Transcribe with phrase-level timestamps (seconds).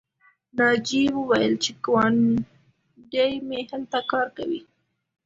[0.57, 4.61] ناجیې وویل چې ګاونډۍ مې هلته کار کوي